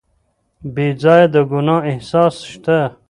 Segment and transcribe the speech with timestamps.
[0.73, 2.79] بې ځایه د ګناه احساس شته.